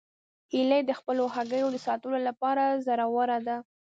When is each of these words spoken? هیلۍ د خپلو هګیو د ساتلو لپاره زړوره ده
هیلۍ 0.53 0.81
د 0.85 0.91
خپلو 0.99 1.23
هګیو 1.35 1.67
د 1.71 1.77
ساتلو 1.87 2.17
لپاره 2.27 2.63
زړوره 2.85 3.37
ده 3.47 3.57